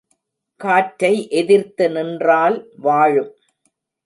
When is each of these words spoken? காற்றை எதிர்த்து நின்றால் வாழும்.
காற்றை 0.61 1.29
எதிர்த்து 1.29 1.89
நின்றால் 1.89 2.57
வாழும். 2.77 3.31